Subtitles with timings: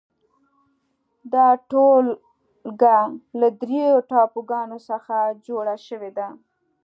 [1.33, 2.97] دا ټولګه
[3.39, 5.15] له درېو ټاپوګانو څخه
[5.47, 6.27] جوړه شوې ده.